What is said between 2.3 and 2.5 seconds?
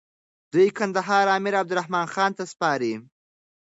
ته